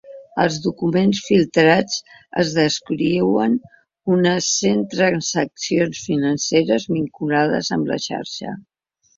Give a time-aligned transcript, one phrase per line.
[0.43, 1.99] Als documents filtrats
[2.43, 3.53] es descriuen
[4.15, 8.57] unes cent transaccions financeres vinculades amb la xarxa.